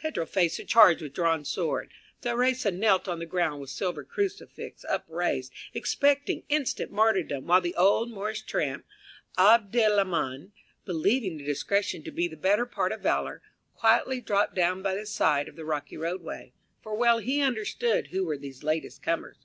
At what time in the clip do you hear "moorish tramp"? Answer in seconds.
8.10-8.86